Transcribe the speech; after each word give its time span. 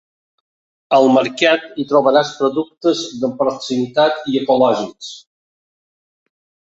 Al 0.95 1.09
mercat 1.17 1.67
hi 1.83 1.83
trobaràs 1.91 2.31
productes 2.39 3.03
de 3.25 3.29
proximitat 3.41 4.25
i 4.33 4.39
ecològics. 4.43 5.11